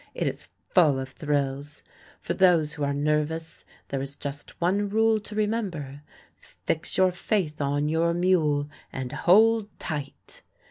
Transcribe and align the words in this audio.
It 0.15 0.25
is 0.27 0.45
full 0.73 0.97
of 0.97 1.09
thrills. 1.09 1.83
For 2.19 2.33
those 2.33 2.73
who 2.73 2.83
are 2.83 2.91
nervous 2.91 3.65
there 3.89 4.01
is 4.01 4.15
just 4.15 4.59
one 4.59 4.89
rule 4.89 5.19
to 5.19 5.35
remember: 5.35 6.01
"Fix 6.35 6.97
your 6.97 7.11
faith 7.11 7.61
on 7.61 7.87
your 7.87 8.11
mule 8.15 8.67
and 8.91 9.11
hold 9.11 9.69
tight." 9.77 10.41